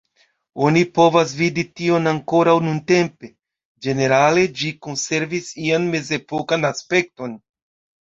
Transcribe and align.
Oni 0.69 0.79
povas 0.95 1.33
vidi 1.41 1.65
tion 1.81 2.13
ankoraŭ 2.13 2.57
nuntempe; 2.69 3.31
ĝenerale 3.89 4.49
ĝi 4.63 4.73
konservis 4.89 5.55
ian 5.69 5.89
mezepokan 5.97 6.71
aspekton. 6.75 7.43